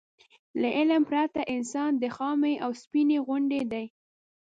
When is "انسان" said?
1.55-1.91